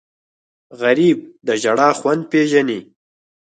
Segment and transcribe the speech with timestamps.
[0.81, 1.17] غریب
[1.47, 2.79] د ژړا خوند پېژني